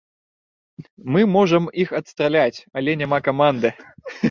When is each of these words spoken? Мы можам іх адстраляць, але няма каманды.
Мы 1.15 1.21
можам 1.35 1.67
іх 1.85 1.93
адстраляць, 2.01 2.59
але 2.81 2.99
няма 3.05 3.23
каманды. 3.31 3.75